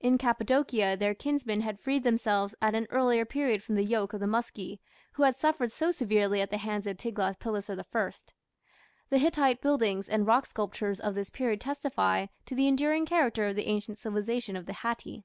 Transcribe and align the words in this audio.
In 0.00 0.18
Cappadocia 0.18 0.96
their 0.98 1.14
kinsmen 1.14 1.60
had 1.60 1.78
freed 1.78 2.02
themselves 2.02 2.56
at 2.60 2.74
an 2.74 2.88
earlier 2.90 3.24
period 3.24 3.62
from 3.62 3.76
the 3.76 3.84
yoke 3.84 4.12
of 4.12 4.18
the 4.18 4.26
Muski, 4.26 4.80
who 5.12 5.22
had 5.22 5.36
suffered 5.36 5.70
so 5.70 5.92
severely 5.92 6.40
at 6.40 6.50
the 6.50 6.58
hands 6.58 6.88
of 6.88 6.96
Tiglath 6.96 7.38
pileser 7.38 7.80
I. 7.80 8.10
The 9.10 9.18
Hittite 9.18 9.60
buildings 9.62 10.08
and 10.08 10.26
rock 10.26 10.46
sculptures 10.46 10.98
of 10.98 11.14
this 11.14 11.30
period 11.30 11.60
testify 11.60 12.26
to 12.46 12.56
the 12.56 12.66
enduring 12.66 13.06
character 13.06 13.46
of 13.46 13.54
the 13.54 13.68
ancient 13.68 13.98
civilization 13.98 14.56
of 14.56 14.66
the 14.66 14.72
"Hatti". 14.72 15.22